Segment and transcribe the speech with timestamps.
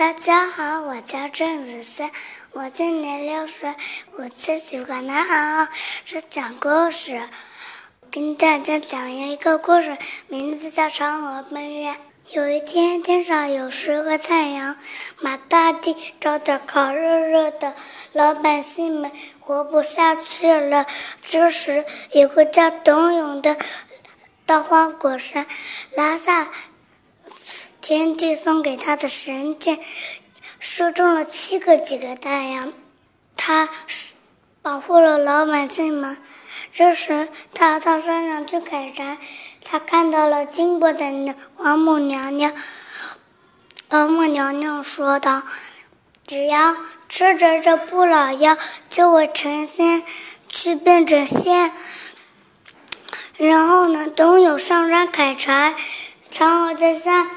[0.00, 2.10] 大家好，我叫郑子轩，
[2.52, 3.74] 我今年六岁。
[4.16, 5.68] 我最喜欢的好
[6.06, 7.28] 是讲故事。
[8.10, 11.92] 跟大家讲一个故事，名字叫《嫦娥奔月》。
[12.30, 14.74] 有一天，天上有十个太阳，
[15.22, 17.74] 把大地照得烤热热的，
[18.14, 20.86] 老百姓们活不下去了。
[21.20, 23.58] 这时，有个叫董永的
[24.46, 25.46] 到花果山，
[25.94, 26.48] 拿下。
[27.90, 29.80] 天帝送给他的神箭，
[30.60, 32.72] 射中了七个几个太阳，
[33.36, 33.68] 他
[34.62, 36.16] 保护了老百姓们。
[36.70, 39.18] 这时，他到山上去砍柴，
[39.64, 42.54] 他看到了金国的王母娘娘。
[43.88, 45.42] 王母娘娘说道
[46.24, 46.76] ：“只要
[47.08, 48.56] 吃着这不老药，
[48.88, 50.04] 就会成仙，
[50.48, 51.72] 去变成仙。”
[53.36, 55.74] 然后呢，董永上山砍柴，
[56.32, 57.28] 嫦娥在山。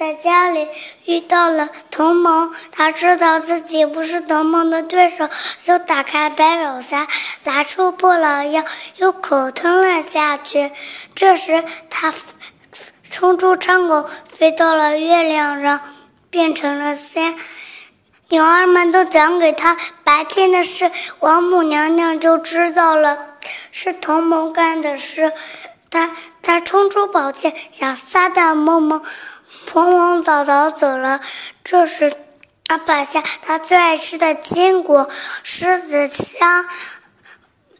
[0.00, 0.66] 在家里
[1.04, 7.06] 遇到了童蒙，他知道自己不是童蒙的对手，就打开百宝箱，
[7.44, 8.64] 拿出不老药，
[8.96, 10.72] 又口吞了下去。
[11.14, 12.14] 这时，他
[13.10, 14.08] 冲出窗口，
[14.38, 15.78] 飞到了月亮上，
[16.30, 17.36] 变成了仙。
[18.30, 23.36] 女儿们都讲给他白天的事，王母娘娘就知道了
[23.70, 25.30] 是童蒙干的事。
[25.90, 26.08] 他
[26.50, 29.00] 他冲出宝剑，想杀掉萌萌。
[29.68, 31.20] 鹏鹏早早走了。
[31.62, 32.12] 这时，
[32.66, 35.08] 他摆下他最爱吃的坚果
[35.44, 36.66] 狮子香，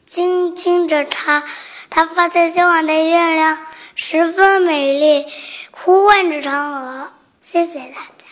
[0.07, 1.43] 惊惊着他。
[1.91, 3.59] 他发现今晚的月亮
[3.97, 5.27] 十分美丽，
[5.73, 7.13] 呼唤着嫦娥。
[7.41, 8.30] 谢谢大家。